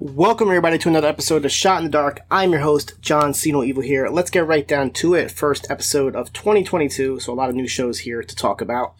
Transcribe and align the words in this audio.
Welcome 0.00 0.46
everybody 0.46 0.78
to 0.78 0.88
another 0.88 1.08
episode 1.08 1.44
of 1.44 1.50
Shot 1.50 1.78
in 1.78 1.84
the 1.84 1.90
Dark. 1.90 2.20
I'm 2.30 2.52
your 2.52 2.60
host, 2.60 2.94
John 3.00 3.34
Siino 3.34 3.64
Evil 3.64 3.82
here. 3.82 4.06
Let's 4.06 4.30
get 4.30 4.46
right 4.46 4.66
down 4.66 4.90
to 4.92 5.14
it. 5.14 5.32
First 5.32 5.68
episode 5.68 6.14
of 6.14 6.32
2022, 6.32 7.18
so 7.18 7.32
a 7.32 7.34
lot 7.34 7.48
of 7.48 7.56
new 7.56 7.66
shows 7.66 7.98
here 7.98 8.22
to 8.22 8.36
talk 8.36 8.60
about. 8.60 8.94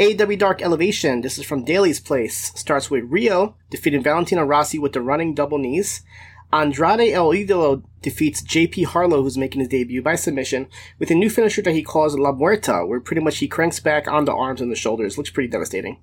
AEW 0.00 0.38
Dark 0.38 0.62
Elevation, 0.62 1.20
this 1.20 1.36
is 1.36 1.44
from 1.44 1.66
Daly's 1.66 2.00
Place. 2.00 2.50
Starts 2.58 2.90
with 2.90 3.10
Riho 3.10 3.56
defeating 3.68 4.02
Valentina 4.02 4.42
Rossi 4.42 4.78
with 4.78 4.94
the 4.94 5.02
running 5.02 5.34
double 5.34 5.58
knees. 5.58 6.02
Andrade 6.50 7.12
El 7.12 7.28
Idolo 7.32 7.82
defeats 8.00 8.40
JP 8.40 8.86
Harlow, 8.86 9.22
who's 9.22 9.36
making 9.36 9.60
his 9.60 9.68
debut 9.68 10.00
by 10.00 10.14
submission, 10.14 10.66
with 10.98 11.10
a 11.10 11.14
new 11.14 11.28
finisher 11.28 11.60
that 11.60 11.74
he 11.74 11.82
calls 11.82 12.18
La 12.18 12.32
Muerta, 12.32 12.88
where 12.88 13.00
pretty 13.00 13.20
much 13.20 13.36
he 13.36 13.48
cranks 13.48 13.80
back 13.80 14.08
on 14.08 14.24
the 14.24 14.32
arms 14.32 14.62
and 14.62 14.72
the 14.72 14.76
shoulders. 14.76 15.18
Looks 15.18 15.28
pretty 15.28 15.50
devastating. 15.50 15.98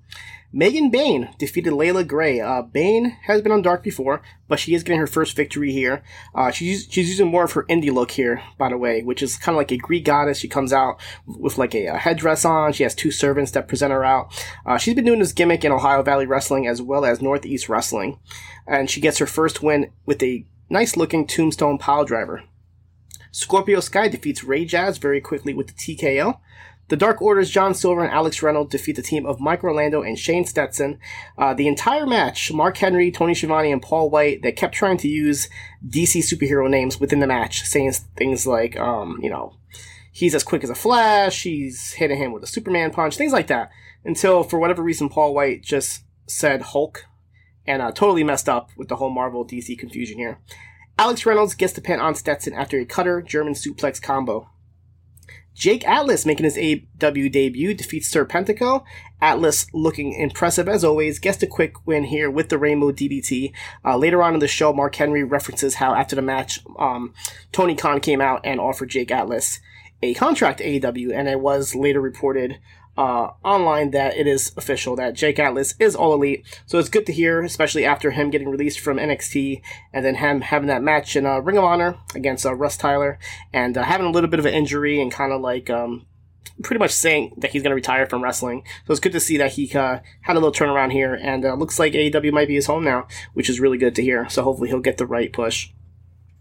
Megan 0.56 0.88
Bayne 0.88 1.34
defeated 1.38 1.74
Layla 1.74 2.06
Gray. 2.06 2.40
Uh, 2.40 2.62
Bayne 2.62 3.18
has 3.24 3.42
been 3.42 3.52
on 3.52 3.60
Dark 3.60 3.82
before, 3.82 4.22
but 4.48 4.58
she 4.58 4.72
is 4.72 4.82
getting 4.82 5.00
her 5.00 5.06
first 5.06 5.36
victory 5.36 5.70
here. 5.70 6.02
Uh, 6.34 6.50
she's, 6.50 6.88
she's 6.90 7.10
using 7.10 7.26
more 7.26 7.44
of 7.44 7.52
her 7.52 7.64
indie 7.64 7.92
look 7.92 8.12
here, 8.12 8.42
by 8.56 8.70
the 8.70 8.78
way, 8.78 9.02
which 9.02 9.22
is 9.22 9.36
kind 9.36 9.54
of 9.54 9.58
like 9.58 9.70
a 9.70 9.76
Greek 9.76 10.06
goddess. 10.06 10.38
She 10.38 10.48
comes 10.48 10.72
out 10.72 10.98
with 11.26 11.58
like 11.58 11.74
a, 11.74 11.88
a 11.88 11.98
headdress 11.98 12.46
on. 12.46 12.72
She 12.72 12.84
has 12.84 12.94
two 12.94 13.10
servants 13.10 13.50
that 13.50 13.68
present 13.68 13.92
her 13.92 14.02
out. 14.02 14.32
Uh, 14.64 14.78
she's 14.78 14.94
been 14.94 15.04
doing 15.04 15.18
this 15.18 15.34
gimmick 15.34 15.62
in 15.62 15.72
Ohio 15.72 16.02
Valley 16.02 16.24
Wrestling 16.24 16.66
as 16.66 16.80
well 16.80 17.04
as 17.04 17.20
Northeast 17.20 17.68
Wrestling. 17.68 18.18
And 18.66 18.88
she 18.88 19.02
gets 19.02 19.18
her 19.18 19.26
first 19.26 19.62
win 19.62 19.92
with 20.06 20.22
a 20.22 20.46
nice 20.70 20.96
looking 20.96 21.26
tombstone 21.26 21.76
pile 21.76 22.06
driver. 22.06 22.44
Scorpio 23.30 23.80
Sky 23.80 24.08
defeats 24.08 24.42
Ray 24.42 24.64
Jazz 24.64 24.96
very 24.96 25.20
quickly 25.20 25.52
with 25.52 25.66
the 25.66 25.74
TKO. 25.74 26.38
The 26.88 26.96
Dark 26.96 27.20
Order's 27.20 27.50
John 27.50 27.74
Silver 27.74 28.04
and 28.04 28.12
Alex 28.12 28.42
Reynolds 28.42 28.70
defeat 28.70 28.94
the 28.94 29.02
team 29.02 29.26
of 29.26 29.40
Mike 29.40 29.64
Orlando 29.64 30.02
and 30.02 30.18
Shane 30.18 30.44
Stetson. 30.44 31.00
Uh, 31.36 31.52
the 31.52 31.66
entire 31.66 32.06
match, 32.06 32.52
Mark 32.52 32.76
Henry, 32.76 33.10
Tony 33.10 33.34
Schiavone, 33.34 33.72
and 33.72 33.82
Paul 33.82 34.08
White, 34.08 34.42
they 34.42 34.52
kept 34.52 34.74
trying 34.74 34.96
to 34.98 35.08
use 35.08 35.48
DC 35.86 36.22
superhero 36.22 36.70
names 36.70 37.00
within 37.00 37.18
the 37.18 37.26
match, 37.26 37.62
saying 37.62 37.92
things 38.16 38.46
like, 38.46 38.78
um, 38.78 39.18
you 39.20 39.28
know, 39.28 39.54
he's 40.12 40.34
as 40.34 40.44
quick 40.44 40.62
as 40.62 40.70
a 40.70 40.76
flash, 40.76 41.42
he's 41.42 41.92
hitting 41.92 42.18
him 42.18 42.32
with 42.32 42.44
a 42.44 42.46
Superman 42.46 42.92
punch, 42.92 43.16
things 43.16 43.32
like 43.32 43.48
that. 43.48 43.70
Until, 44.04 44.44
for 44.44 44.60
whatever 44.60 44.82
reason, 44.82 45.08
Paul 45.08 45.34
White 45.34 45.62
just 45.62 46.04
said 46.28 46.62
Hulk 46.62 47.04
and 47.66 47.82
uh, 47.82 47.90
totally 47.90 48.22
messed 48.22 48.48
up 48.48 48.70
with 48.76 48.88
the 48.88 48.96
whole 48.96 49.10
Marvel 49.10 49.44
DC 49.44 49.76
confusion 49.76 50.18
here. 50.18 50.38
Alex 50.98 51.26
Reynolds 51.26 51.54
gets 51.54 51.72
the 51.72 51.80
pin 51.80 52.00
on 52.00 52.14
Stetson 52.14 52.54
after 52.54 52.78
a 52.78 52.86
cutter 52.86 53.20
German 53.20 53.54
suplex 53.54 54.00
combo. 54.00 54.48
Jake 55.56 55.88
Atlas 55.88 56.26
making 56.26 56.44
his 56.44 56.56
AEW 56.56 57.32
debut 57.32 57.72
defeats 57.74 58.14
Serpentico. 58.14 58.84
Atlas 59.22 59.66
looking 59.72 60.12
impressive 60.12 60.68
as 60.68 60.84
always, 60.84 61.18
gets 61.18 61.42
a 61.42 61.46
quick 61.46 61.86
win 61.86 62.04
here 62.04 62.30
with 62.30 62.50
the 62.50 62.58
Rainbow 62.58 62.92
DDT. 62.92 63.52
Uh, 63.82 63.96
later 63.96 64.22
on 64.22 64.34
in 64.34 64.40
the 64.40 64.46
show, 64.46 64.74
Mark 64.74 64.94
Henry 64.94 65.24
references 65.24 65.76
how 65.76 65.94
after 65.94 66.14
the 66.14 66.20
match, 66.20 66.60
um, 66.78 67.14
Tony 67.52 67.74
Khan 67.74 68.00
came 68.00 68.20
out 68.20 68.42
and 68.44 68.60
offered 68.60 68.90
Jake 68.90 69.10
Atlas 69.10 69.58
a 70.02 70.12
contract 70.12 70.60
AEW, 70.60 71.12
and 71.14 71.26
it 71.26 71.40
was 71.40 71.74
later 71.74 72.02
reported 72.02 72.58
uh, 72.96 73.30
online 73.44 73.90
that 73.90 74.16
it 74.16 74.26
is 74.26 74.52
official 74.56 74.96
that 74.96 75.14
Jake 75.14 75.38
Atlas 75.38 75.74
is 75.78 75.94
all 75.94 76.14
elite. 76.14 76.44
So 76.66 76.78
it's 76.78 76.88
good 76.88 77.06
to 77.06 77.12
hear, 77.12 77.42
especially 77.42 77.84
after 77.84 78.10
him 78.10 78.30
getting 78.30 78.48
released 78.48 78.80
from 78.80 78.96
NXT 78.96 79.60
and 79.92 80.04
then 80.04 80.16
him 80.16 80.40
having 80.40 80.68
that 80.68 80.82
match 80.82 81.16
in 81.16 81.26
uh, 81.26 81.38
Ring 81.38 81.58
of 81.58 81.64
Honor 81.64 81.98
against 82.14 82.46
uh, 82.46 82.54
Russ 82.54 82.76
Tyler 82.76 83.18
and 83.52 83.76
uh, 83.76 83.84
having 83.84 84.06
a 84.06 84.10
little 84.10 84.30
bit 84.30 84.40
of 84.40 84.46
an 84.46 84.54
injury 84.54 85.00
and 85.00 85.12
kind 85.12 85.32
of 85.32 85.40
like 85.40 85.68
um, 85.68 86.06
pretty 86.62 86.78
much 86.78 86.90
saying 86.90 87.34
that 87.36 87.50
he's 87.50 87.62
going 87.62 87.70
to 87.70 87.76
retire 87.76 88.06
from 88.06 88.22
wrestling. 88.22 88.64
So 88.86 88.92
it's 88.92 89.00
good 89.00 89.12
to 89.12 89.20
see 89.20 89.36
that 89.36 89.52
he 89.52 89.70
uh, 89.72 90.00
had 90.22 90.36
a 90.36 90.40
little 90.40 90.52
turnaround 90.52 90.92
here 90.92 91.14
and 91.14 91.44
uh, 91.44 91.54
looks 91.54 91.78
like 91.78 91.92
AEW 91.92 92.32
might 92.32 92.48
be 92.48 92.54
his 92.54 92.66
home 92.66 92.84
now, 92.84 93.06
which 93.34 93.50
is 93.50 93.60
really 93.60 93.78
good 93.78 93.94
to 93.96 94.02
hear. 94.02 94.28
So 94.28 94.42
hopefully 94.42 94.68
he'll 94.68 94.80
get 94.80 94.98
the 94.98 95.06
right 95.06 95.32
push. 95.32 95.70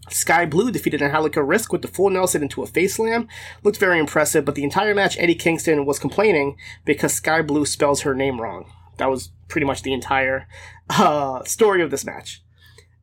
Skye 0.10 0.46
Blue 0.46 0.72
defeated 0.72 1.02
Angelica 1.02 1.44
Risk 1.44 1.72
with 1.72 1.82
the 1.82 1.88
full 1.88 2.10
Nelson 2.10 2.44
into 2.44 2.62
a 2.62 2.68
face 2.68 2.96
slam. 2.96 3.28
Looked 3.64 3.78
very 3.78 4.00
impressive, 4.00 4.46
but 4.46 4.56
the 4.56 4.64
entire 4.64 4.94
match, 4.94 5.18
Eddie 5.18 5.36
Kingston 5.36 5.86
was 5.86 6.00
complaining 6.00 6.58
because 6.84 7.14
Skye 7.14 7.42
Blue 7.42 7.66
spells 7.66 8.02
her 8.02 8.14
name 8.14 8.40
wrong. 8.40 8.72
That 8.98 9.10
was 9.10 9.32
pretty 9.48 9.66
much 9.66 9.82
the 9.82 9.94
entire 9.94 10.48
uh, 10.90 11.44
story 11.44 11.82
of 11.82 11.92
this 11.92 12.06
match. 12.06 12.42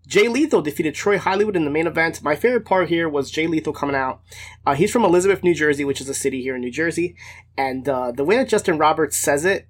Jay 0.07 0.29
Lethal 0.29 0.63
defeated 0.63 0.95
Troy 0.95 1.17
Hollywood 1.17 1.57
in 1.57 1.65
the 1.65 1.71
main 1.71 1.87
event. 1.87 2.23
My 2.23 2.35
favorite 2.35 2.65
part 2.65 2.89
here 2.89 3.09
was 3.09 3.31
Jay 3.31 3.47
Lethal 3.47 3.73
coming 3.73 3.95
out. 3.97 4.21
Uh, 4.67 4.75
he's 4.75 4.91
from 4.91 5.05
Elizabeth, 5.05 5.43
New 5.43 5.55
Jersey, 5.55 5.85
which 5.85 6.01
is 6.01 6.09
a 6.09 6.15
city 6.15 6.43
here 6.43 6.57
in 6.57 6.61
New 6.61 6.73
Jersey. 6.73 7.17
And 7.57 7.89
uh, 7.89 8.11
the 8.11 8.25
way 8.25 8.37
that 8.37 8.49
Justin 8.49 8.79
Roberts 8.79 9.17
says 9.17 9.45
it 9.45 9.69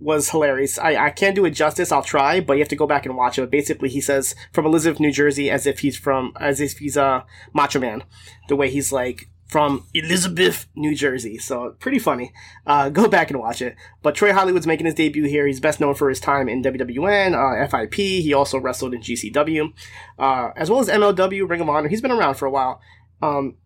was 0.00 0.30
hilarious. 0.30 0.78
I, 0.78 0.96
I 0.96 1.10
can't 1.10 1.36
do 1.36 1.44
it 1.44 1.50
justice. 1.50 1.92
I'll 1.92 2.02
try, 2.02 2.40
but 2.40 2.54
you 2.54 2.60
have 2.60 2.68
to 2.68 2.76
go 2.76 2.86
back 2.86 3.06
and 3.06 3.16
watch 3.16 3.38
it. 3.38 3.42
But 3.42 3.50
basically, 3.50 3.90
he 3.90 4.00
says 4.00 4.34
from 4.52 4.66
Elizabeth, 4.66 4.98
New 4.98 5.12
Jersey, 5.12 5.50
as 5.50 5.66
if 5.66 5.80
he's 5.80 5.96
from, 5.96 6.32
as 6.40 6.60
if 6.60 6.78
he's 6.78 6.96
a 6.96 7.24
Macho 7.52 7.78
Man. 7.78 8.04
The 8.48 8.56
way 8.56 8.70
he's 8.70 8.92
like 8.92 9.28
from 9.46 9.84
Elizabeth, 9.92 10.66
New 10.76 10.94
Jersey. 10.94 11.36
So 11.36 11.74
pretty 11.80 11.98
funny. 11.98 12.32
Uh, 12.66 12.88
go 13.00 13.08
back 13.08 13.30
and 13.30 13.40
watch 13.40 13.60
it. 13.60 13.76
But 14.02 14.14
Troy 14.14 14.32
Hollywood's 14.32 14.66
making 14.66 14.86
his 14.86 14.94
debut 14.94 15.24
here. 15.24 15.46
He's 15.46 15.60
best 15.60 15.80
known 15.80 15.94
for 15.94 16.08
his 16.08 16.20
time 16.20 16.48
in 16.48 16.62
WWN, 16.62 17.34
uh, 17.34 17.66
FIP. 17.68 17.94
He 17.94 18.32
also 18.32 18.58
wrestled 18.58 18.94
in 18.94 19.02
GCW, 19.02 19.72
uh, 20.18 20.50
as 20.56 20.70
well 20.70 20.80
as 20.80 20.88
MLW, 20.88 21.48
Ring 21.48 21.60
of 21.60 21.68
Honor. 21.68 21.88
He's 21.88 22.00
been 22.00 22.12
around 22.12 22.34
for 22.34 22.46
a 22.46 22.50
while. 22.50 22.80
Um, 23.20 23.56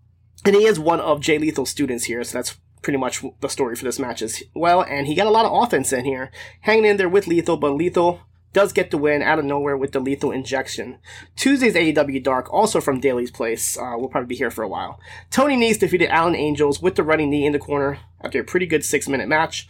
and 0.44 0.56
he 0.56 0.64
is 0.64 0.78
one 0.78 1.00
of 1.00 1.20
Jay 1.20 1.38
Lethal's 1.38 1.70
students 1.70 2.04
here, 2.04 2.25
so 2.25 2.38
that's 2.38 2.58
pretty 2.84 2.98
much 2.98 3.25
the 3.40 3.48
story 3.48 3.75
for 3.75 3.84
this 3.84 3.98
match 3.98 4.22
as 4.22 4.42
well. 4.54 4.82
And 4.82 5.06
he 5.06 5.14
got 5.14 5.26
a 5.26 5.31
lot 5.31 5.46
of 5.46 5.52
offense 5.52 5.92
in 5.92 6.04
here, 6.04 6.31
hanging 6.60 6.84
in 6.84 6.96
there 6.96 7.08
with 7.08 7.26
Lethal, 7.26 7.56
but 7.56 7.72
Lethal 7.72 8.20
does 8.54 8.72
get 8.72 8.90
the 8.90 8.96
win 8.96 9.20
out 9.20 9.38
of 9.38 9.44
nowhere 9.44 9.76
with 9.76 9.92
the 9.92 10.00
lethal 10.00 10.31
injection. 10.31 10.98
Tuesday's 11.36 11.75
AEW 11.75 12.22
Dark, 12.22 12.50
also 12.52 12.81
from 12.81 13.00
Daly's 13.00 13.32
Place, 13.32 13.76
uh, 13.76 13.96
will 13.98 14.08
probably 14.08 14.28
be 14.28 14.36
here 14.36 14.50
for 14.50 14.62
a 14.62 14.69
while. 14.69 14.98
Tony 15.31 15.56
Nese 15.56 15.81
defeated 15.81 16.08
Alan 16.08 16.36
Angels 16.36 16.81
with 16.81 16.94
the 16.94 17.02
running 17.02 17.31
knee 17.31 17.44
in 17.44 17.52
the 17.52 17.58
corner 17.58 17.98
after 18.22 18.40
a 18.40 18.44
pretty 18.44 18.66
good 18.66 18.84
six 18.84 19.08
minute 19.08 19.28
match. 19.28 19.66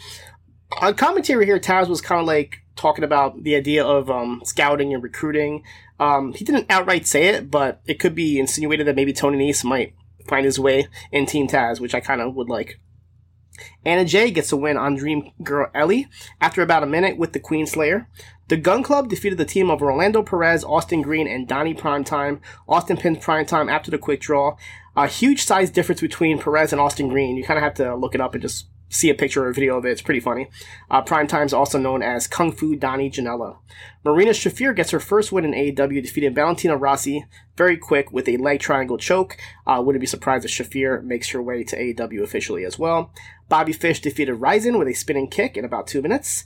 on 0.81 0.95
commentary 0.95 1.47
here, 1.47 1.59
Taz 1.59 1.89
was 1.89 2.01
kind 2.01 2.21
of 2.21 2.27
like 2.27 2.59
talking 2.77 3.05
about 3.05 3.43
the 3.43 3.57
idea 3.57 3.85
of 3.85 4.11
um, 4.11 4.43
scouting 4.45 4.93
and 4.93 5.03
recruiting. 5.03 5.65
Um, 5.99 6.35
he 6.35 6.45
didn't 6.45 6.67
outright 6.71 7.07
say 7.07 7.29
it, 7.29 7.51
but 7.51 7.81
it 7.87 7.99
could 7.99 8.15
be 8.15 8.39
insinuated 8.39 8.87
that 8.87 8.97
maybe 8.97 9.13
Tony 9.13 9.39
Nese 9.39 9.65
might 9.65 9.95
find 10.29 10.45
his 10.45 10.59
way 10.59 10.89
in 11.11 11.27
Team 11.27 11.49
Taz, 11.49 11.81
which 11.81 11.95
I 11.95 12.01
kind 12.01 12.21
of 12.21 12.35
would 12.35 12.49
like. 12.49 12.79
Anna 13.85 14.05
Jay 14.05 14.31
gets 14.31 14.53
a 14.53 14.57
win 14.57 14.77
on 14.77 14.97
Dream 14.97 15.31
Girl 15.43 15.71
Ellie 15.75 16.09
after 16.41 16.63
about 16.63 16.83
a 16.83 16.87
minute 16.87 17.17
with 17.17 17.33
the 17.33 17.41
Queen 17.41 17.67
Slayer. 17.67 18.09
The 18.49 18.57
Gun 18.57 18.83
Club 18.83 19.09
defeated 19.09 19.39
the 19.39 19.45
team 19.45 19.71
of 19.71 19.81
Orlando 19.81 20.23
Perez, 20.23 20.65
Austin 20.65 21.03
Green, 21.03 21.27
and 21.27 21.49
Donnie 21.49 21.75
Primetime. 21.75 22.41
Austin 22.69 22.97
pins 22.97 23.19
Primetime 23.19 23.71
after 23.71 23.91
the 23.91 23.99
quick 23.99 24.21
draw. 24.21 24.57
A 24.97 25.07
huge 25.07 25.43
size 25.43 25.71
difference 25.71 26.01
between 26.01 26.39
Perez 26.39 26.73
and 26.73 26.81
Austin 26.81 27.09
Green. 27.09 27.37
You 27.37 27.45
kind 27.45 27.59
of 27.59 27.65
have 27.65 27.75
to 27.75 27.97
look 27.97 28.15
it 28.15 28.21
up 28.21 28.35
and 28.35 28.43
just 28.43 28.67
see 28.89 29.11
a 29.11 29.15
picture 29.15 29.45
or 29.45 29.49
a 29.49 29.55
video 29.55 29.77
of 29.77 29.85
it. 29.85 29.91
It's 29.91 30.03
pretty 30.03 30.21
funny. 30.21 30.49
Uh, 30.91 31.03
Primetime 31.03 31.47
is 31.47 31.53
also 31.53 31.79
known 31.79 32.03
as 32.03 32.27
Kung 32.27 32.53
Fu 32.53 32.77
Donnie 32.77 33.11
Janela. 33.11 33.59
Marina 34.05 34.31
Shafir 34.31 34.75
gets 34.75 34.91
her 34.91 35.01
first 35.01 35.33
win 35.33 35.45
in 35.45 35.53
AEW, 35.53 36.03
defeating 36.03 36.35
Valentina 36.35 36.77
Rossi 36.77 37.25
very 37.57 37.77
quick 37.77 38.13
with 38.13 38.29
a 38.29 38.37
leg 38.37 38.61
triangle 38.61 38.99
choke. 38.99 39.37
Uh, 39.67 39.83
wouldn't 39.85 40.01
be 40.01 40.07
surprised 40.07 40.45
if 40.45 40.51
Shafir 40.51 41.03
makes 41.03 41.31
her 41.31 41.43
way 41.43 41.65
to 41.65 41.77
AEW 41.77 42.23
officially 42.23 42.65
as 42.65 42.79
well. 42.79 43.13
Bobby 43.49 43.73
Fish 43.73 44.01
defeated 44.01 44.37
Ryzen 44.37 44.79
with 44.79 44.89
a 44.89 44.95
spinning 44.95 45.29
kick 45.29 45.57
in 45.57 45.65
about 45.65 45.87
two 45.87 46.03
minutes. 46.03 46.45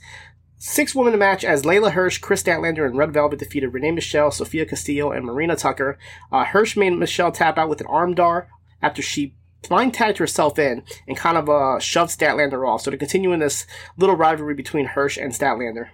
Six 0.61 0.93
women 0.93 1.17
match 1.17 1.45
as 1.45 1.63
Leyla 1.63 1.91
Hirsch, 1.91 2.17
Kris 2.17 2.43
Statlander, 2.43 2.85
and 2.85 2.97
Red 2.97 3.13
Velvet 3.13 3.39
defeated 3.39 3.69
Renee 3.69 3.91
Michelle, 3.91 4.29
Sophia 4.29 4.65
Castillo, 4.65 5.09
and 5.11 5.25
Marina 5.25 5.55
Tucker. 5.55 5.97
Uh, 6.33 6.43
Hirsch 6.43 6.75
made 6.75 6.91
Michelle 6.91 7.31
tap 7.31 7.57
out 7.57 7.69
with 7.69 7.79
an 7.79 7.87
arm 7.87 8.13
armbar 8.13 8.47
after 8.81 9.01
she 9.01 9.35
blind 9.67 9.93
tagged 9.93 10.17
herself 10.17 10.57
in 10.57 10.83
and 11.07 11.17
kind 11.17 11.37
of 11.37 11.49
uh, 11.49 11.79
shoved 11.79 12.17
Statlander 12.17 12.67
off. 12.67 12.81
So 12.81 12.91
to 12.91 12.97
continue 12.97 13.31
in 13.33 13.39
this 13.39 13.65
little 13.97 14.15
rivalry 14.15 14.55
between 14.55 14.85
Hirsch 14.85 15.17
and 15.17 15.33
Statlander. 15.33 15.89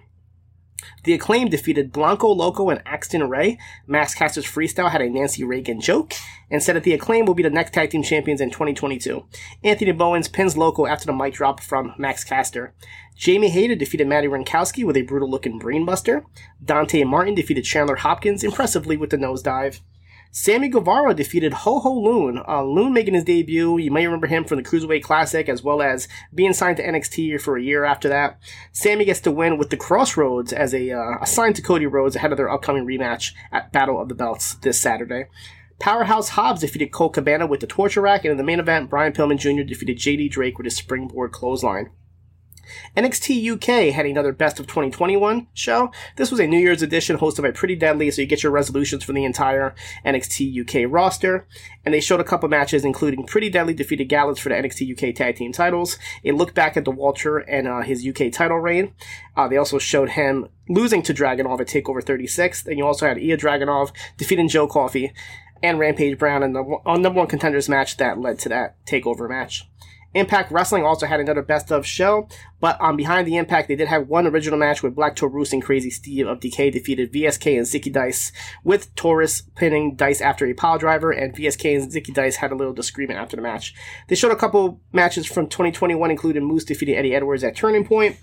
The 1.04 1.14
Acclaim 1.14 1.48
defeated 1.48 1.92
Blanco 1.92 2.28
Loco 2.28 2.68
and 2.68 2.82
Axton 2.84 3.28
Ray. 3.28 3.58
Max 3.86 4.14
Caster's 4.14 4.44
freestyle 4.44 4.90
had 4.90 5.00
a 5.00 5.08
Nancy 5.08 5.44
Reagan 5.44 5.80
joke 5.80 6.14
and 6.50 6.62
said 6.62 6.76
that 6.76 6.84
the 6.84 6.92
Acclaim 6.92 7.26
will 7.26 7.34
be 7.34 7.42
the 7.42 7.50
next 7.50 7.72
tag 7.72 7.90
team 7.90 8.02
champions 8.02 8.40
in 8.40 8.50
2022. 8.50 9.24
Anthony 9.64 9.92
Bowens 9.92 10.28
pins 10.28 10.56
Loco 10.56 10.86
after 10.86 11.06
the 11.06 11.12
mic 11.12 11.34
drop 11.34 11.60
from 11.60 11.94
Max 11.98 12.24
Caster. 12.24 12.74
Jamie 13.16 13.50
Hayter 13.50 13.74
defeated 13.74 14.06
Maddie 14.06 14.28
Rankowski 14.28 14.84
with 14.84 14.96
a 14.96 15.02
brutal 15.02 15.30
looking 15.30 15.58
brainbuster. 15.58 16.24
Dante 16.62 17.04
Martin 17.04 17.34
defeated 17.34 17.64
Chandler 17.64 17.96
Hopkins 17.96 18.44
impressively 18.44 18.96
with 18.96 19.10
the 19.10 19.16
nosedive. 19.16 19.80
Sammy 20.38 20.68
Guevara 20.68 21.14
defeated 21.14 21.54
Ho 21.54 21.80
Ho 21.80 21.90
Lun. 21.90 22.42
Uh, 22.46 22.62
Lun 22.62 22.92
making 22.92 23.14
his 23.14 23.24
debut. 23.24 23.78
You 23.78 23.90
may 23.90 24.04
remember 24.04 24.26
him 24.26 24.44
from 24.44 24.58
the 24.58 24.68
Cruiserweight 24.68 25.02
Classic 25.02 25.48
as 25.48 25.62
well 25.62 25.80
as 25.80 26.08
being 26.34 26.52
signed 26.52 26.76
to 26.76 26.86
NXT 26.86 27.40
for 27.40 27.56
a 27.56 27.62
year 27.62 27.84
after 27.84 28.10
that. 28.10 28.38
Sammy 28.70 29.06
gets 29.06 29.20
to 29.20 29.30
win 29.30 29.56
with 29.56 29.70
the 29.70 29.78
Crossroads 29.78 30.52
as 30.52 30.74
a 30.74 30.90
uh, 30.90 31.16
assigned 31.22 31.56
to 31.56 31.62
Cody 31.62 31.86
Rhodes 31.86 32.16
ahead 32.16 32.32
of 32.32 32.36
their 32.36 32.50
upcoming 32.50 32.84
rematch 32.84 33.32
at 33.50 33.72
Battle 33.72 33.98
of 33.98 34.10
the 34.10 34.14
Belts 34.14 34.56
this 34.56 34.78
Saturday. 34.78 35.24
Powerhouse 35.78 36.28
Hobbs 36.28 36.60
defeated 36.60 36.92
Colt 36.92 37.14
Cabana 37.14 37.46
with 37.46 37.60
the 37.60 37.66
Torture 37.66 38.02
Rack, 38.02 38.26
and 38.26 38.32
in 38.32 38.36
the 38.36 38.44
main 38.44 38.60
event, 38.60 38.90
Brian 38.90 39.14
Pillman 39.14 39.38
Jr. 39.38 39.62
defeated 39.62 39.96
JD 39.96 40.30
Drake 40.30 40.58
with 40.58 40.66
his 40.66 40.76
springboard 40.76 41.32
clothesline. 41.32 41.88
NXT 42.96 43.52
UK 43.52 43.94
had 43.94 44.06
another 44.06 44.32
Best 44.32 44.60
of 44.60 44.66
2021 44.66 45.46
show. 45.54 45.90
This 46.16 46.30
was 46.30 46.40
a 46.40 46.46
New 46.46 46.58
Year's 46.58 46.82
edition 46.82 47.18
hosted 47.18 47.42
by 47.42 47.50
Pretty 47.50 47.76
Deadly, 47.76 48.10
so 48.10 48.22
you 48.22 48.26
get 48.26 48.42
your 48.42 48.52
resolutions 48.52 49.04
from 49.04 49.14
the 49.14 49.24
entire 49.24 49.74
NXT 50.04 50.86
UK 50.86 50.90
roster. 50.90 51.46
And 51.84 51.94
they 51.94 52.00
showed 52.00 52.20
a 52.20 52.24
couple 52.24 52.48
matches, 52.48 52.84
including 52.84 53.26
Pretty 53.26 53.50
Deadly 53.50 53.74
defeated 53.74 54.08
Gallus 54.08 54.38
for 54.38 54.48
the 54.48 54.54
NXT 54.54 54.92
UK 54.92 55.14
Tag 55.14 55.36
Team 55.36 55.52
titles. 55.52 55.98
A 56.24 56.32
look 56.32 56.54
back 56.54 56.76
at 56.76 56.84
the 56.84 56.90
Walter 56.90 57.38
and 57.38 57.68
uh, 57.68 57.82
his 57.82 58.06
UK 58.06 58.32
title 58.32 58.58
reign. 58.58 58.92
Uh, 59.36 59.48
they 59.48 59.56
also 59.56 59.78
showed 59.78 60.10
him 60.10 60.48
losing 60.68 61.02
to 61.02 61.14
Dragunov 61.14 61.60
at 61.60 61.68
TakeOver 61.68 62.02
36. 62.02 62.66
And 62.66 62.78
you 62.78 62.86
also 62.86 63.06
had 63.06 63.18
Ilja 63.18 63.38
Dragunov 63.38 63.92
defeating 64.16 64.48
Joe 64.48 64.66
Coffey 64.66 65.12
and 65.62 65.78
Rampage 65.78 66.18
Brown 66.18 66.42
in 66.42 66.52
the 66.52 66.62
on 66.84 67.02
number 67.02 67.18
one 67.18 67.28
contenders 67.28 67.68
match 67.68 67.96
that 67.96 68.18
led 68.18 68.38
to 68.40 68.48
that 68.48 68.84
takeover 68.86 69.28
match. 69.28 69.68
Impact 70.16 70.50
Wrestling 70.50 70.84
also 70.84 71.06
had 71.06 71.20
another 71.20 71.42
best 71.42 71.70
of 71.70 71.86
show, 71.86 72.26
but 72.58 72.80
on 72.80 72.96
Behind 72.96 73.26
the 73.26 73.36
Impact, 73.36 73.68
they 73.68 73.76
did 73.76 73.88
have 73.88 74.08
one 74.08 74.26
original 74.26 74.58
match 74.58 74.82
with 74.82 74.94
Black 74.94 75.14
Taurus 75.14 75.52
and 75.52 75.62
Crazy 75.62 75.90
Steve 75.90 76.26
of 76.26 76.40
Decay 76.40 76.70
defeated 76.70 77.12
VSK 77.12 77.58
and 77.58 77.66
Zicky 77.66 77.92
Dice, 77.92 78.32
with 78.64 78.94
Taurus 78.94 79.42
pinning 79.56 79.94
Dice 79.94 80.22
after 80.22 80.46
a 80.46 80.54
pile 80.54 80.78
driver, 80.78 81.10
and 81.10 81.36
VSK 81.36 81.76
and 81.76 81.92
Zicky 81.92 82.14
Dice 82.14 82.36
had 82.36 82.52
a 82.52 82.54
little 82.54 82.72
disagreement 82.72 83.20
after 83.20 83.36
the 83.36 83.42
match. 83.42 83.74
They 84.08 84.14
showed 84.14 84.32
a 84.32 84.36
couple 84.36 84.80
matches 84.92 85.26
from 85.26 85.48
2021, 85.48 86.10
including 86.10 86.44
Moose 86.44 86.64
defeating 86.64 86.96
Eddie 86.96 87.14
Edwards 87.14 87.44
at 87.44 87.54
Turning 87.54 87.84
Point, 87.84 88.16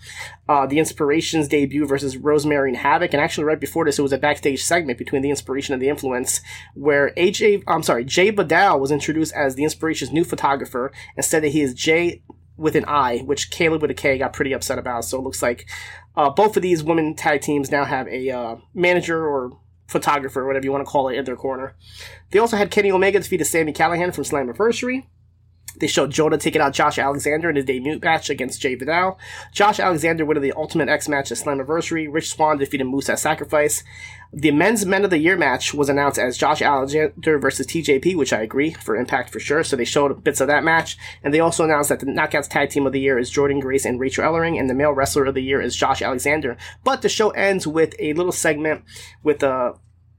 uh, 0.50 0.66
The 0.66 0.80
Inspirations 0.80 1.48
debut 1.48 1.86
versus 1.86 2.18
Rosemary 2.18 2.72
and 2.72 2.78
Havoc, 2.78 3.13
and 3.13 3.22
actually 3.22 3.44
right 3.44 3.60
before 3.60 3.86
this, 3.86 4.00
it 4.00 4.01
was 4.04 4.13
a 4.13 4.18
backstage 4.18 4.63
segment 4.63 4.98
between 4.98 5.22
The 5.22 5.30
Inspiration 5.30 5.74
and 5.74 5.81
The 5.81 5.90
Influence, 5.90 6.42
where 6.74 7.13
AJ, 7.16 7.63
I'm 7.68 7.84
sorry, 7.84 8.04
Jai 8.04 8.31
Vidal 8.31 8.80
was 8.80 8.92
introduced 8.92 9.34
as 9.34 9.54
The 9.54 9.63
Inspiration's 9.63 10.12
new 10.12 10.24
photographer 10.24 10.92
and 11.16 11.24
said 11.24 11.44
that 11.44 11.50
he 11.50 11.62
is 11.62 11.82
Jay 11.83 12.24
with 12.57 12.75
an 12.75 12.85
I, 12.88 13.19
which 13.19 13.51
Kaleb 13.51 13.81
with 13.81 13.91
a 13.91 13.95
K 13.95 14.18
got 14.18 14.33
pretty 14.33 14.53
upset 14.53 14.80
about. 14.80 15.06
So 15.06 15.18
it 15.18 15.24
looks 15.24 15.41
like 15.41 15.68
uh, 16.15 16.30
both 16.30 16.56
of 16.56 16.63
these 16.63 16.83
women 16.83 17.15
tag 17.15 17.41
teams 17.41 17.71
now 17.71 17.85
have 17.85 18.07
a 18.07 18.30
uh, 18.30 18.56
manager 18.74 19.27
or 19.27 19.59
photographer, 19.88 20.45
whatever 20.45 20.65
you 20.65 20.71
want 20.71 20.85
to 20.85 20.89
call 20.89 21.09
it, 21.09 21.18
in 21.18 21.25
their 21.25 21.35
corner. 21.35 21.75
They 22.31 22.39
also 22.39 22.57
had 22.57 22.71
Kenny 22.71 22.91
Omega 22.91 23.19
defeat 23.19 23.45
Sami 23.45 23.74
Callihan 23.74 24.13
from 24.13 24.24
Slammiversary. 24.24 25.06
They 25.80 25.88
showed 25.88 26.12
Jonah 26.12 26.38
taking 26.38 26.62
out 26.62 26.74
Josh 26.74 27.00
Alexander 27.00 27.50
in 27.50 27.56
his 27.56 27.65
debut 27.65 28.00
match 28.00 28.30
against 28.30 28.62
Jai 28.62 28.75
Vidal. 28.75 29.18
Josh 29.51 29.80
Alexander 29.80 30.24
winning 30.24 30.44
the 30.44 30.53
Ultimate 30.53 30.88
X 30.88 31.09
match 31.09 31.31
at 31.31 31.38
Slammiversary. 31.38 32.07
Rich 32.12 32.30
Swann 32.30 32.59
defeated 32.59 32.85
Moose 32.85 33.09
at 33.09 33.19
Sacrifice. 33.19 33.83
The 34.35 34.50
Men's 34.50 34.83
Men 34.83 35.03
of 35.03 35.12
the 35.12 35.19
Year 35.19 35.38
match 35.38 35.75
was 35.75 35.89
announced 35.89 36.18
as 36.18 36.39
Josh 36.39 36.63
Alexander 36.63 37.38
versus 37.38 37.68
TJP, 37.68 38.15
which 38.15 38.33
I 38.33 38.41
agree 38.41 38.74
for 38.74 38.95
Impact 38.95 39.31
for 39.31 39.39
sure. 39.39 39.63
So 39.63 39.75
they 39.75 39.85
showed 39.85 40.24
bits 40.24 40.41
of 40.41 40.47
that 40.47 40.63
match, 40.63 40.97
and 41.24 41.31
they 41.31 41.39
also 41.39 41.63
announced 41.63 41.89
that 41.89 42.00
the 42.00 42.07
Knockouts 42.07 42.50
Tag 42.50 42.71
Team 42.71 42.88
of 42.88 42.94
the 42.94 43.00
Year 43.00 43.19
is 43.19 43.31
Jordynne 43.31 43.62
Grace 43.62 43.85
and 43.85 44.00
Rachel 44.00 44.24
Ellering, 44.24 44.59
and 44.59 44.68
the 44.68 44.74
Male 44.74 44.91
Wrestler 44.91 45.25
of 45.25 45.35
the 45.35 45.44
Year 45.44 45.62
is 45.62 45.75
Josh 45.75 46.01
Alexander. 46.01 46.57
But 46.83 47.03
the 47.03 47.09
show 47.09 47.30
ends 47.30 47.68
with 47.68 47.94
a 48.00 48.13
little 48.13 48.31
segment 48.31 48.83
with 49.21 49.44
uh, 49.44 49.74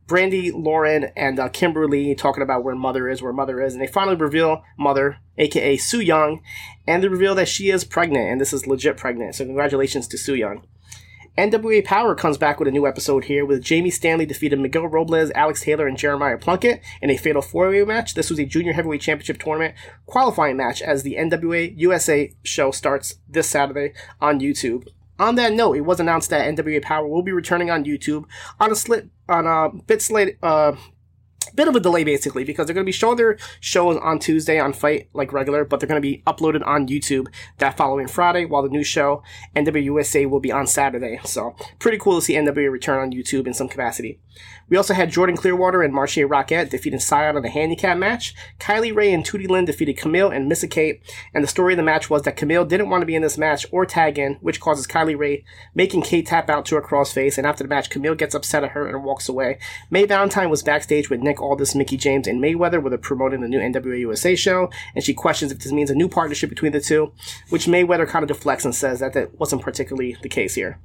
Brandi, 0.06 0.52
Lauren, 0.54 1.10
and 1.16 1.40
uh, 1.40 1.48
Kimberly 1.48 2.14
talking 2.14 2.44
about 2.44 2.62
where 2.62 2.76
Mother 2.76 3.08
is, 3.08 3.20
where 3.20 3.32
Mother 3.32 3.60
is, 3.60 3.72
and 3.72 3.82
they 3.82 3.88
finally 3.88 4.16
reveal 4.16 4.62
Mother, 4.78 5.16
aka 5.38 5.76
Su 5.76 5.98
Yung, 5.98 6.40
and 6.86 7.02
they 7.02 7.08
reveal 7.08 7.34
that 7.34 7.48
she 7.48 7.70
is 7.70 7.82
pregnant, 7.82 8.30
and 8.30 8.40
this 8.40 8.52
is 8.52 8.68
legit 8.68 8.96
pregnant. 8.96 9.34
So 9.34 9.44
congratulations 9.44 10.06
to 10.06 10.18
Su 10.18 10.36
Yung. 10.36 10.64
NWA 11.36 11.84
Powerrr 11.84 12.16
comes 12.16 12.38
back 12.38 12.60
with 12.60 12.68
a 12.68 12.70
new 12.70 12.86
episode 12.86 13.24
here 13.24 13.44
with 13.44 13.60
Jamie 13.60 13.90
Stanley 13.90 14.24
defeated 14.24 14.60
Miguel 14.60 14.86
Robles, 14.86 15.32
Alex 15.34 15.62
Taylor, 15.62 15.88
and 15.88 15.98
Jeremiah 15.98 16.38
Plunkett 16.38 16.80
in 17.02 17.10
a 17.10 17.16
fatal 17.16 17.42
four-way 17.42 17.82
match. 17.82 18.14
This 18.14 18.30
was 18.30 18.38
a 18.38 18.44
junior 18.44 18.72
heavyweight 18.72 19.00
championship 19.00 19.40
tournament 19.42 19.74
qualifying 20.06 20.56
match 20.56 20.80
as 20.80 21.02
the 21.02 21.16
NWA 21.16 21.74
USA 21.76 22.32
show 22.44 22.70
starts 22.70 23.16
this 23.28 23.48
Saturday 23.48 23.94
on 24.20 24.38
YouTube. 24.38 24.86
On 25.18 25.34
that 25.34 25.52
note, 25.52 25.76
it 25.76 25.80
was 25.80 25.98
announced 25.98 26.30
that 26.30 26.46
NWA 26.54 26.80
Powerrr 26.80 27.08
will 27.08 27.22
be 27.22 27.32
returning 27.32 27.68
on 27.68 27.84
YouTube 27.84 28.26
on 28.60 28.70
a 28.70 28.76
slit 28.76 29.08
on 29.28 29.46
a 29.48 29.70
bit 29.82 30.02
slate 30.02 30.38
uh 30.40 30.76
bit 31.54 31.68
of 31.68 31.76
a 31.76 31.80
delay 31.80 32.04
basically 32.04 32.44
because 32.44 32.66
they're 32.66 32.74
going 32.74 32.84
to 32.84 32.88
be 32.88 32.92
showing 32.92 33.16
their 33.16 33.38
shows 33.60 33.96
on 34.02 34.18
Tuesday 34.18 34.58
on 34.58 34.72
FITE 34.72 35.08
like 35.12 35.32
regular, 35.32 35.64
but 35.64 35.80
they're 35.80 35.88
going 35.88 36.00
to 36.00 36.08
be 36.08 36.22
uploaded 36.26 36.66
on 36.66 36.88
YouTube 36.88 37.26
that 37.58 37.76
following 37.76 38.06
Friday, 38.06 38.44
while 38.44 38.62
the 38.62 38.68
new 38.68 38.84
show 38.84 39.22
NWUSA 39.56 40.28
will 40.28 40.40
be 40.40 40.52
on 40.52 40.66
Saturday. 40.66 41.20
So 41.24 41.54
pretty 41.78 41.98
cool 41.98 42.16
to 42.16 42.22
see 42.24 42.34
NWA 42.34 42.70
return 42.70 43.00
on 43.00 43.12
YouTube 43.12 43.46
in 43.46 43.54
some 43.54 43.68
capacity. 43.68 44.18
We 44.68 44.76
also 44.76 44.94
had 44.94 45.10
Jordan 45.10 45.36
Clearwater 45.36 45.82
and 45.82 45.92
Marshe 45.92 46.26
Rockett 46.26 46.70
defeating 46.70 47.00
Scion 47.00 47.36
in 47.36 47.44
a 47.44 47.50
handicap 47.50 47.98
match. 47.98 48.34
Kylie 48.58 48.94
Rae 48.94 49.12
and 49.12 49.24
Tootie 49.24 49.48
Lynn 49.48 49.66
defeated 49.66 49.98
Kamille 49.98 50.34
and 50.34 50.48
Missa 50.48 50.66
Kate, 50.66 51.02
and 51.34 51.44
the 51.44 51.48
story 51.48 51.74
of 51.74 51.76
the 51.76 51.82
match 51.82 52.08
was 52.08 52.22
that 52.22 52.36
Kamille 52.36 52.66
didn't 52.66 52.88
want 52.88 53.02
to 53.02 53.06
be 53.06 53.14
in 53.14 53.22
this 53.22 53.36
match 53.36 53.66
or 53.70 53.84
tag 53.84 54.18
in, 54.18 54.34
which 54.40 54.60
causes 54.60 54.86
Kylie 54.86 55.18
Rae 55.18 55.44
making 55.74 56.02
Kate 56.02 56.26
tap 56.26 56.48
out 56.48 56.64
to 56.66 56.76
her 56.76 56.82
crossface, 56.82 57.36
and 57.36 57.46
after 57.46 57.62
the 57.62 57.68
match, 57.68 57.90
Kamille 57.90 58.16
gets 58.16 58.34
upset 58.34 58.64
at 58.64 58.70
her 58.70 58.86
and 58.86 59.04
walks 59.04 59.28
away. 59.28 59.58
May 59.90 60.06
Valentine 60.06 60.50
was 60.50 60.62
backstage 60.62 61.10
with 61.10 61.20
Nick 61.20 61.40
Aldis, 61.40 61.74
Mickie 61.74 61.96
James, 61.96 62.26
and 62.26 62.42
Mayweather 62.42 62.82
where 62.82 62.90
they're 62.90 62.98
promoting 62.98 63.40
the 63.40 63.48
new 63.48 63.60
NWA 63.60 63.98
USA 64.00 64.34
show, 64.34 64.70
and 64.94 65.04
she 65.04 65.14
questions 65.14 65.52
if 65.52 65.58
this 65.58 65.72
means 65.72 65.90
a 65.90 65.94
new 65.94 66.08
partnership 66.08 66.48
between 66.48 66.72
the 66.72 66.80
two, 66.80 67.12
which 67.50 67.66
Mayweather 67.66 68.08
kind 68.08 68.22
of 68.22 68.28
deflects 68.28 68.64
and 68.64 68.74
says 68.74 69.00
that 69.00 69.12
that 69.12 69.38
wasn't 69.38 69.62
particularly 69.62 70.16
the 70.22 70.28
case 70.28 70.54
here. 70.54 70.78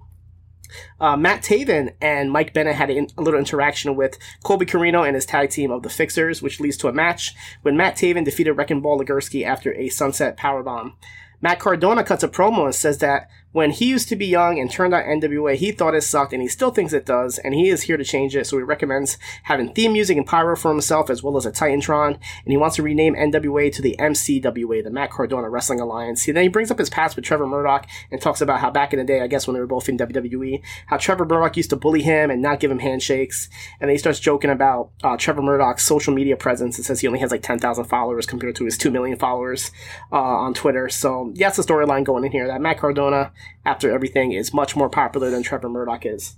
Uh, 1.00 1.18
Matt 1.18 1.42
Taven 1.42 1.94
and 2.02 2.32
Mike 2.32 2.54
Bennett 2.54 2.76
had 2.76 2.90
a, 2.90 3.08
a, 3.18 3.22
little 3.22 3.40
interaction 3.40 3.96
with 3.96 4.18
Colby 4.44 4.66
Corino 4.66 5.06
and 5.06 5.16
his 5.16 5.26
tag 5.26 5.50
team 5.50 5.72
of 5.72 5.84
the 5.84 5.90
Fixers, 5.90 6.42
which 6.42 6.60
leads 6.60 6.78
to 6.78 6.88
a 6.88 6.94
match 6.94 7.34
when 7.62 7.78
Matt 7.78 7.96
Taven 7.96 8.26
defeated 8.26 8.54
Wrecking 8.54 8.82
Ball 8.82 9.00
Legursky 9.00 9.46
after 9.46 9.74
a 9.74 9.90
sunset 9.90 10.38
powerbomb. 10.38 10.94
Matt 11.42 11.60
Cardona 11.60 12.04
cuts 12.04 12.24
a 12.24 12.28
promo 12.28 12.66
and 12.66 12.76
says 12.76 12.98
that 12.98 13.30
When 13.52 13.72
he 13.72 13.86
used 13.86 14.10
to 14.10 14.16
be 14.16 14.28
young 14.28 14.60
and 14.60 14.70
turned 14.70 14.94
out 14.94 15.06
NWA, 15.06 15.56
he 15.56 15.72
thought 15.72 15.96
it 15.96 16.04
sucked 16.04 16.34
and 16.34 16.42
he 16.42 16.48
still 16.48 16.70
thinks 16.70 16.94
it 16.94 17.06
does, 17.06 17.40
and 17.40 17.56
he 17.56 17.70
is 17.70 17.82
here 17.84 17.98
to 17.98 18.04
change 18.04 18.36
it. 18.36 18.46
So 18.46 18.58
he 18.58 18.64
recommends 18.64 19.18
having 19.44 19.74
theme 19.74 19.94
music 19.94 20.18
and 20.18 20.28
pyro 20.28 20.56
for 20.56 20.70
himself 20.70 21.10
as 21.10 21.24
well 21.24 21.36
as 21.36 21.48
a 21.48 21.52
Titantron, 21.52 22.14
and 22.14 22.52
he 22.52 22.58
wants 22.58 22.76
to 22.76 22.84
rename 22.84 23.16
NWA 23.16 23.74
to 23.74 23.82
the 23.82 23.96
MCWA, 23.98 24.84
the 24.84 24.92
Matt 24.92 25.10
Cardona 25.10 25.50
Wrestling 25.50 25.80
Alliance. 25.80 26.24
He 26.24 26.32
then 26.32 26.44
he 26.44 26.50
brings 26.50 26.70
up 26.70 26.78
his 26.78 26.92
past 26.92 27.16
with 27.16 27.26
Trevor 27.26 27.48
Murdoch 27.48 27.88
and 28.12 28.22
talks 28.22 28.40
about 28.40 28.60
how 28.60 28.70
back 28.70 28.94
in 28.94 29.00
the 29.00 29.06
day, 29.06 29.22
I 29.22 29.28
guess 29.28 29.48
when 29.48 29.56
they 29.56 29.60
were 29.60 29.66
both 29.66 29.90
in 29.90 29.98
WWE, 29.98 30.62
how 30.86 30.98
Trevor 30.98 31.26
Murdoch 31.26 31.58
used 31.58 31.72
to 31.72 31.76
bully 31.76 32.04
him 32.04 32.30
and 32.30 32.44
not 32.44 32.60
give 32.60 32.70
him 32.70 32.80
handshakes, 32.80 33.50
and 33.80 33.90
then 33.90 33.96
he 33.96 33.98
starts 33.98 34.20
joking 34.20 34.52
about 34.52 34.92
uh, 35.04 35.18
Trevor 35.18 35.42
Murdoch's 35.42 35.84
social 35.84 36.14
media 36.14 36.38
presence. 36.38 36.78
It 36.78 36.84
says 36.84 37.00
he 37.00 37.08
only 37.08 37.20
has 37.20 37.32
like 37.32 37.42
10,000 37.42 37.86
followers 37.86 38.28
compared 38.28 38.56
to 38.58 38.66
his 38.66 38.78
2 38.78 38.92
million 38.92 39.18
followers 39.18 39.72
uh, 40.12 40.18
on 40.18 40.54
Twitter. 40.54 40.88
So 40.88 41.32
yeah, 41.34 41.48
that's 41.48 41.58
the 41.58 41.64
storyline 41.64 42.04
going 42.04 42.26
in 42.26 42.32
here. 42.32 42.46
That 42.46 42.62
Matt 42.62 42.78
Cardona 42.78 43.32
after 43.66 43.92
everything 43.92 44.32
is 44.32 44.54
much 44.54 44.76
more 44.76 44.90
popular 44.90 45.30
than 45.30 45.44
Trevor 45.44 45.70
Murdoch 45.70 46.06
is. 46.06 46.36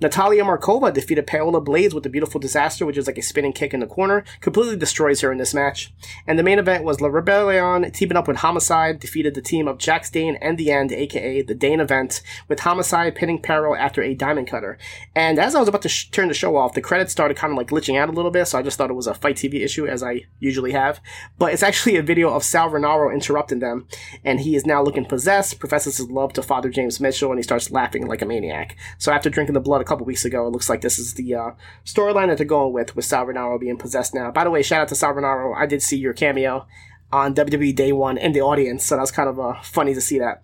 Natalia 0.00 0.44
Markova 0.44 0.94
defeated 0.94 1.26
Paola 1.26 1.60
Blades 1.60 1.92
with 1.92 2.06
a 2.06 2.08
beautiful 2.08 2.38
disaster, 2.38 2.86
which 2.86 2.96
is 2.96 3.08
like 3.08 3.18
a 3.18 3.22
spinning 3.22 3.52
kick 3.52 3.74
in 3.74 3.80
the 3.80 3.86
corner, 3.86 4.22
completely 4.40 4.76
destroys 4.76 5.22
her 5.22 5.32
in 5.32 5.38
this 5.38 5.52
match. 5.52 5.92
And 6.24 6.38
the 6.38 6.44
main 6.44 6.60
event 6.60 6.84
was 6.84 7.00
La 7.00 7.08
Rebellion 7.08 7.90
teaming 7.90 8.16
up 8.16 8.28
with 8.28 8.36
Homicide, 8.36 9.00
defeated 9.00 9.34
the 9.34 9.42
team 9.42 9.66
of 9.66 9.78
Jax 9.78 10.08
Dane 10.08 10.36
and 10.40 10.56
The 10.56 10.70
End, 10.70 10.92
aka 10.92 11.42
the 11.42 11.54
Dane 11.54 11.80
event, 11.80 12.22
with 12.46 12.60
Homicide 12.60 13.16
pinning 13.16 13.42
Peril 13.42 13.74
after 13.74 14.00
a 14.00 14.14
diamond 14.14 14.46
cutter. 14.46 14.78
And 15.16 15.40
as 15.40 15.56
I 15.56 15.58
was 15.58 15.66
about 15.66 15.82
to 15.82 15.88
sh- 15.88 16.10
turn 16.10 16.28
the 16.28 16.34
show 16.34 16.56
off, 16.56 16.74
the 16.74 16.80
credits 16.80 17.10
started 17.10 17.36
kind 17.36 17.52
of 17.52 17.56
like 17.56 17.68
glitching 17.68 17.98
out 17.98 18.08
a 18.08 18.12
little 18.12 18.30
bit, 18.30 18.46
so 18.46 18.56
I 18.56 18.62
just 18.62 18.78
thought 18.78 18.90
it 18.90 18.94
was 18.94 19.08
a 19.08 19.14
FITE 19.14 19.36
TV 19.36 19.64
issue, 19.64 19.88
as 19.88 20.04
I 20.04 20.26
usually 20.38 20.70
have. 20.70 21.00
But 21.38 21.52
it's 21.52 21.64
actually 21.64 21.96
a 21.96 22.02
video 22.02 22.30
of 22.30 22.44
Sal 22.44 22.70
Rinauro 22.70 23.12
interrupting 23.12 23.58
them, 23.58 23.88
and 24.24 24.38
he 24.38 24.54
is 24.54 24.64
now 24.64 24.80
looking 24.80 25.06
possessed, 25.06 25.58
professes 25.58 25.96
his 25.96 26.08
love 26.08 26.32
to 26.34 26.42
Father 26.42 26.68
James 26.68 27.00
Mitchell, 27.00 27.30
and 27.30 27.38
he 27.40 27.42
starts 27.42 27.72
laughing 27.72 28.06
like 28.06 28.22
a 28.22 28.26
maniac. 28.26 28.76
So 28.98 29.10
after 29.10 29.28
drinking 29.28 29.54
the 29.54 29.60
blood 29.60 29.87
couple 29.88 30.06
weeks 30.06 30.24
ago. 30.24 30.46
It 30.46 30.50
looks 30.50 30.68
like 30.68 30.80
this 30.80 30.98
is 30.98 31.14
the 31.14 31.34
uh, 31.34 31.50
storyline 31.84 32.28
that 32.28 32.38
they're 32.38 32.46
going 32.46 32.72
with, 32.72 32.94
with 32.94 33.04
Sal 33.04 33.26
Rinauro 33.26 33.58
being 33.58 33.76
possessed 33.76 34.14
now. 34.14 34.30
By 34.30 34.44
the 34.44 34.50
way, 34.50 34.62
shout 34.62 34.82
out 34.82 34.88
to 34.88 34.94
Sal 34.94 35.14
Rinauro. 35.14 35.56
I 35.56 35.66
did 35.66 35.82
see 35.82 35.96
your 35.96 36.12
cameo 36.12 36.66
on 37.12 37.34
WWE 37.34 37.74
Day 37.74 37.92
One 37.92 38.18
in 38.18 38.32
the 38.32 38.42
audience, 38.42 38.84
so 38.84 38.94
that 38.96 39.00
was 39.00 39.10
kind 39.10 39.28
of 39.28 39.40
uh, 39.40 39.60
funny 39.62 39.94
to 39.94 40.00
see 40.00 40.18
that. 40.18 40.42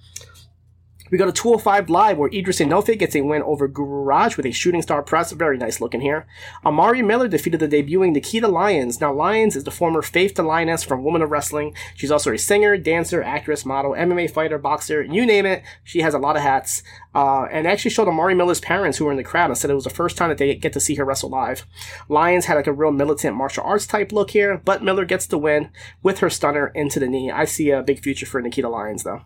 We 1.11 1.19
go 1.19 1.27
to 1.27 1.33
205 1.33 1.91
Live, 1.91 2.17
where 2.17 2.31
Edris 2.33 2.61
Enofe 2.61 2.99
gets 2.99 3.15
a 3.15 3.21
win 3.21 3.43
over 3.43 3.69
Guru 3.69 4.03
Raj 4.03 4.39
with 4.39 4.47
a 4.47 4.53
shooting 4.53 4.81
star 4.81 5.03
press. 5.03 5.33
Very 5.33 5.59
nice 5.59 5.79
looking 5.79 6.01
here. 6.01 6.27
Amari 6.65 7.03
Miller 7.03 7.29
defeated 7.29 7.61
the 7.61 7.69
debuting 7.69 8.17
Nikkita 8.17 8.51
Lyons. 8.51 9.03
Now, 9.03 9.13
Lyons 9.13 9.55
is 9.55 9.65
the 9.65 9.71
former 9.71 10.01
Faith 10.01 10.35
to 10.35 10.43
Lioness 10.43 10.83
from 10.83 11.05
Woman 11.05 11.21
of 11.21 11.31
Wrestling. 11.31 11.75
She's 11.95 12.11
also 12.11 12.33
a 12.33 12.39
singer, 12.39 12.79
dancer, 12.79 13.23
actress, 13.23 13.67
model, 13.67 13.93
MMA 13.93 14.31
fighter, 14.31 14.57
boxer, 14.57 15.03
you 15.03 15.27
name 15.27 15.45
it. 15.45 15.63
She 15.85 16.01
has 16.01 16.15
a 16.15 16.19
lot 16.19 16.37
of 16.37 16.43
hats. 16.43 16.83
Uh, 17.15 17.45
and 17.53 17.67
actually 17.67 17.91
showed 17.91 18.09
Amari 18.09 18.35
Miller's 18.35 18.61
parents 18.61 18.97
who 18.99 19.05
were 19.05 19.13
in 19.13 19.19
the 19.19 19.23
crowd 19.23 19.51
and 19.51 19.59
said 19.59 19.71
it 19.71 19.75
was 19.75 19.85
the 19.85 19.91
first 19.91 20.17
time 20.17 20.31
that 20.31 20.39
they 20.39 20.55
get 20.55 20.73
to 20.73 20.81
see 20.81 20.95
her 20.95 21.05
wrestle 21.05 21.29
live. 21.29 21.67
Lyons 22.09 22.47
had 22.47 22.55
like 22.55 22.67
a 22.67 22.73
real 22.73 22.91
militant 22.91 23.37
martial 23.37 23.63
arts 23.63 23.87
type 23.87 24.11
look 24.11 24.31
here, 24.31 24.61
but 24.65 24.83
Miller 24.83 25.05
gets 25.05 25.27
the 25.27 25.39
win 25.39 25.71
with 26.03 26.21
her 26.21 26.31
stunner 26.31 26.69
into 26.69 26.99
the 26.99 27.07
knee. 27.07 27.31
I 27.31 27.45
see 27.45 27.71
a 27.71 27.83
big 27.83 28.01
future 28.01 28.27
for 28.27 28.43
Nikkita 28.43 28.71
Lyons 28.71 29.05
though. 29.05 29.23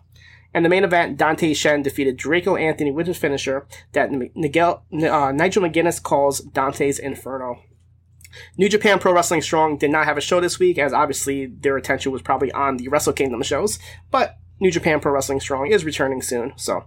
And 0.53 0.65
the 0.65 0.69
main 0.69 0.83
event, 0.83 1.17
Dante 1.17 1.53
Chen 1.53 1.83
defeated 1.83 2.17
Draco 2.17 2.55
Anthony 2.55 2.91
with 2.91 3.07
his 3.07 3.17
finisher 3.17 3.67
that 3.91 4.11
Nigel, 4.11 4.83
uh, 4.91 5.31
Nigel 5.31 5.63
McGuinness 5.63 6.01
calls 6.01 6.39
Dante's 6.39 6.97
Inferno. 6.97 7.61
New 8.57 8.69
Japan 8.69 8.99
Pro 8.99 9.13
Wrestling 9.13 9.41
Strong 9.41 9.77
did 9.77 9.91
not 9.91 10.05
have 10.05 10.17
a 10.17 10.21
show 10.21 10.39
this 10.39 10.59
week, 10.59 10.77
as 10.77 10.93
obviously 10.93 11.45
their 11.45 11.77
attention 11.77 12.11
was 12.11 12.21
probably 12.21 12.51
on 12.51 12.77
the 12.77 12.87
Wrestle 12.87 13.13
Kingdom 13.13 13.41
shows, 13.41 13.79
but 14.11 14.37
New 14.59 14.71
Japan 14.71 14.99
Pro 14.99 15.11
Wrestling 15.11 15.39
Strong 15.39 15.71
is 15.71 15.85
returning 15.85 16.21
soon, 16.21 16.53
so 16.55 16.85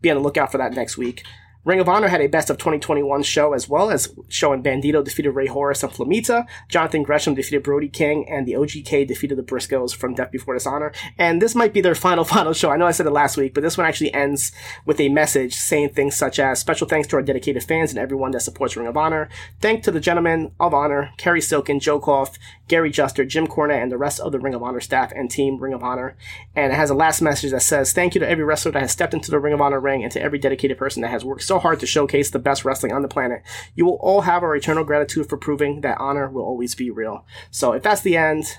be 0.00 0.10
on 0.10 0.16
the 0.16 0.22
lookout 0.22 0.50
for 0.50 0.58
that 0.58 0.72
next 0.72 0.96
week. 0.96 1.24
Ring 1.64 1.78
of 1.78 1.88
Honor 1.88 2.08
had 2.08 2.20
a 2.20 2.26
best 2.26 2.50
of 2.50 2.58
2021 2.58 3.22
show 3.22 3.52
as 3.52 3.68
well 3.68 3.90
as 3.90 4.12
showing 4.28 4.64
Bandito 4.64 5.04
defeated 5.04 5.30
Rey 5.30 5.46
Horus 5.46 5.84
and 5.84 5.92
Flamita, 5.92 6.44
Jonathan 6.68 7.04
Gresham 7.04 7.36
defeated 7.36 7.62
Brody 7.62 7.88
King, 7.88 8.28
and 8.28 8.48
the 8.48 8.54
OGK 8.54 9.06
defeated 9.06 9.38
the 9.38 9.44
Briscoes 9.44 9.94
from 9.94 10.14
Death 10.14 10.32
Before 10.32 10.54
Dishonor. 10.54 10.92
And 11.18 11.40
this 11.40 11.54
might 11.54 11.72
be 11.72 11.80
their 11.80 11.94
final, 11.94 12.24
final 12.32 12.52
show. 12.52 12.70
I 12.70 12.76
know 12.76 12.86
I 12.86 12.90
said 12.90 13.06
it 13.06 13.10
last 13.10 13.36
week, 13.36 13.54
but 13.54 13.62
this 13.62 13.78
one 13.78 13.86
actually 13.86 14.12
ends 14.12 14.50
with 14.84 14.98
a 14.98 15.08
message 15.08 15.54
saying 15.54 15.90
things 15.90 16.16
such 16.16 16.40
as 16.40 16.58
special 16.58 16.88
thanks 16.88 17.06
to 17.08 17.16
our 17.16 17.22
dedicated 17.22 17.62
fans 17.62 17.90
and 17.90 17.98
everyone 17.98 18.32
that 18.32 18.40
supports 18.40 18.76
Ring 18.76 18.88
of 18.88 18.96
Honor. 18.96 19.28
Thank 19.60 19.84
to 19.84 19.92
the 19.92 20.00
gentlemen 20.00 20.50
of 20.58 20.74
Honor, 20.74 21.12
Cary 21.16 21.40
Silkin, 21.40 21.78
Joe 21.78 22.00
Koff, 22.00 22.38
Gary 22.66 22.90
Juster, 22.90 23.24
Jim 23.24 23.46
Cornette, 23.46 23.82
and 23.82 23.92
the 23.92 23.98
rest 23.98 24.18
of 24.18 24.32
the 24.32 24.40
Ring 24.40 24.54
of 24.54 24.64
Honor 24.64 24.80
staff 24.80 25.12
and 25.14 25.30
team 25.30 25.58
Ring 25.58 25.74
of 25.74 25.84
Honor. 25.84 26.16
And 26.56 26.72
it 26.72 26.76
has 26.76 26.90
a 26.90 26.94
last 26.94 27.22
message 27.22 27.52
that 27.52 27.62
says, 27.62 27.92
thank 27.92 28.16
you 28.16 28.18
to 28.20 28.28
every 28.28 28.42
wrestler 28.42 28.72
that 28.72 28.82
has 28.82 28.90
stepped 28.90 29.14
into 29.14 29.30
the 29.30 29.38
Ring 29.38 29.54
of 29.54 29.60
Honor 29.60 29.78
ring 29.78 30.02
and 30.02 30.10
to 30.12 30.20
every 30.20 30.38
dedicated 30.38 30.76
person 30.76 31.02
that 31.02 31.10
has 31.10 31.24
worked 31.24 31.42
so 31.42 31.51
hard 31.58 31.80
to 31.80 31.86
showcase 31.86 32.30
the 32.30 32.38
best 32.38 32.64
wrestling 32.64 32.92
on 32.92 33.02
the 33.02 33.08
planet. 33.08 33.42
You 33.74 33.84
will 33.84 33.98
all 34.00 34.22
have 34.22 34.42
our 34.42 34.56
eternal 34.56 34.84
gratitude 34.84 35.28
for 35.28 35.36
proving 35.36 35.80
that 35.82 35.98
honor 36.00 36.28
will 36.28 36.44
always 36.44 36.74
be 36.74 36.90
real. 36.90 37.24
So 37.50 37.72
if 37.72 37.82
that's 37.82 38.02
the 38.02 38.16
end, 38.16 38.58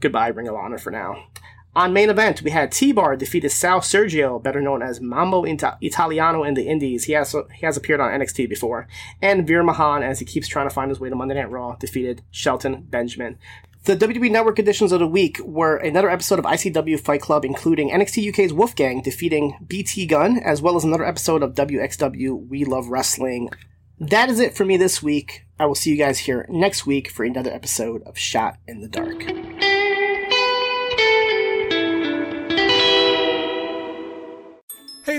goodbye, 0.00 0.28
Ring 0.28 0.48
of 0.48 0.54
Honor 0.54 0.78
for 0.78 0.90
now. 0.90 1.26
On 1.76 1.92
main 1.92 2.10
event, 2.10 2.42
we 2.42 2.50
had 2.50 2.72
T-Bar 2.72 3.14
defeated 3.14 3.50
Sal 3.50 3.80
Sergio, 3.80 4.42
better 4.42 4.60
known 4.60 4.82
as 4.82 5.00
Mambo 5.00 5.44
Italiano 5.44 6.42
in 6.42 6.54
the 6.54 6.66
Indies. 6.66 7.04
He 7.04 7.12
has 7.12 7.32
he 7.54 7.64
has 7.64 7.76
appeared 7.76 8.00
on 8.00 8.10
NXT 8.10 8.48
before. 8.48 8.88
And 9.22 9.46
Veer 9.46 9.62
Mahaan, 9.62 10.02
as 10.02 10.18
he 10.18 10.24
keeps 10.24 10.48
trying 10.48 10.68
to 10.68 10.74
find 10.74 10.88
his 10.88 10.98
way 10.98 11.10
to 11.10 11.14
Monday 11.14 11.34
Night 11.34 11.50
Raw, 11.50 11.76
defeated 11.76 12.22
Shelton 12.32 12.86
Benjamin. 12.90 13.38
The 13.84 13.96
WWE 13.96 14.30
Network 14.30 14.58
editions 14.58 14.92
of 14.92 15.00
the 15.00 15.06
week 15.06 15.38
were 15.42 15.76
another 15.76 16.10
episode 16.10 16.38
of 16.38 16.44
ICW 16.44 17.00
Fight 17.00 17.22
Club, 17.22 17.46
including 17.46 17.88
NXT 17.88 18.28
UK's 18.28 18.52
Wolfgang 18.52 19.00
defeating 19.00 19.56
BT 19.66 20.04
Gun, 20.04 20.38
as 20.38 20.60
well 20.60 20.76
as 20.76 20.84
another 20.84 21.06
episode 21.06 21.42
of 21.42 21.54
WXW 21.54 22.46
We 22.46 22.66
Love 22.66 22.88
Wrestling. 22.88 23.48
That 23.98 24.28
is 24.28 24.38
it 24.38 24.54
for 24.54 24.66
me 24.66 24.76
this 24.76 25.02
week. 25.02 25.46
I 25.58 25.64
will 25.64 25.74
see 25.74 25.90
you 25.90 25.96
guys 25.96 26.18
here 26.18 26.44
next 26.50 26.84
week 26.84 27.10
for 27.10 27.24
another 27.24 27.50
episode 27.50 28.02
of 28.02 28.18
Shot 28.18 28.58
in 28.68 28.82
the 28.82 28.88
Dark. 28.88 29.24